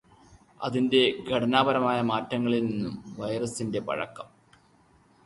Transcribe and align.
അതിന്റെ 0.59 1.01
ഘടനാപരമായ 1.29 2.01
മാറ്റങ്ങളിൽ 2.01 2.63
നിന്നും 2.65 2.95
വൈറസിന്റെ 3.17 3.79
പഴക്കം 3.79 4.27